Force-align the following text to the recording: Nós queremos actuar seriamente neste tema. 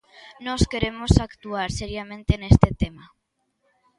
Nós 0.45 0.61
queremos 0.71 1.11
actuar 1.27 1.69
seriamente 1.79 2.33
neste 2.41 2.69
tema. 2.81 3.05